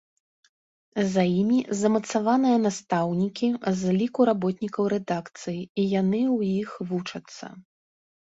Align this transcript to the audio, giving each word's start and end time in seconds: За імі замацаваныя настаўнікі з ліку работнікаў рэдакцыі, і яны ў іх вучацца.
За 1.13 1.23
імі 1.41 1.57
замацаваныя 1.81 2.57
настаўнікі 2.67 3.49
з 3.81 3.93
ліку 3.97 4.25
работнікаў 4.31 4.83
рэдакцыі, 4.95 5.59
і 5.79 5.83
яны 6.01 6.21
ў 6.35 6.57
іх 6.63 6.69
вучацца. 6.93 7.45